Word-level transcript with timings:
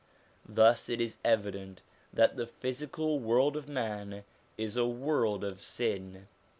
Thus 0.49 0.89
it 0.89 0.99
is 0.99 1.17
evident 1.23 1.83
that 2.11 2.35
the 2.35 2.47
physical 2.47 3.19
world 3.19 3.55
of 3.55 3.69
man 3.69 4.23
is 4.57 4.75
a 4.75 4.87
world 4.87 5.43
of 5.43 5.61
sin. 5.61 6.27